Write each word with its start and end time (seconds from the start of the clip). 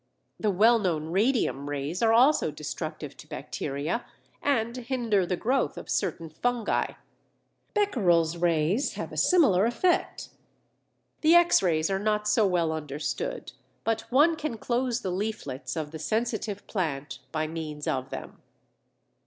The 0.39 0.49
well 0.49 0.79
known 0.79 1.09
radium 1.11 1.69
rays 1.69 2.01
are 2.01 2.11
also 2.11 2.49
destructive 2.49 3.15
to 3.17 3.27
bacteria, 3.29 4.03
and 4.41 4.75
hinder 4.77 5.27
the 5.27 5.37
growth 5.37 5.77
of 5.77 5.91
certain 5.91 6.27
fungi 6.27 6.93
(Becquerel's 7.75 8.35
rays 8.35 8.93
have 8.93 9.11
a 9.11 9.15
similar 9.15 9.67
effect). 9.67 10.29
The 11.21 11.35
X 11.35 11.61
rays 11.61 11.91
are 11.91 11.99
not 11.99 12.27
so 12.27 12.47
well 12.47 12.71
understood, 12.71 13.51
but 13.83 14.09
one 14.11 14.35
can 14.35 14.57
close 14.57 15.01
the 15.01 15.11
leaflets 15.11 15.75
of 15.75 15.91
the 15.91 15.99
Sensitive 15.99 16.65
Plant 16.65 17.19
by 17.31 17.45
means 17.45 17.85
of 17.87 18.09
them. 18.09 18.41